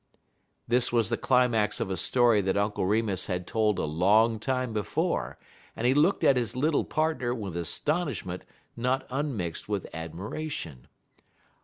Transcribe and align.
This 0.67 0.91
was 0.91 1.11
the 1.11 1.15
climax 1.15 1.79
of 1.79 1.91
a 1.91 1.95
story 1.95 2.41
that 2.41 2.57
Uncle 2.57 2.87
Remus 2.87 3.27
had 3.27 3.45
told 3.45 3.77
a 3.77 3.83
long 3.83 4.39
time 4.39 4.73
before, 4.73 5.37
and 5.75 5.85
he 5.85 5.93
looked 5.93 6.23
at 6.23 6.37
his 6.37 6.55
little 6.55 6.83
partner 6.85 7.35
with 7.35 7.55
astonishment 7.55 8.43
not 8.75 9.05
unmixed 9.11 9.69
with 9.69 9.85
admiration. 9.93 10.87